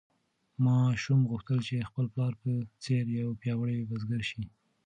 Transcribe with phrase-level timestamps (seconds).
[0.65, 2.49] ماشوم غوښتل چې د خپل پلار په
[2.83, 4.43] څېر یو پیاوړی بزګر شي.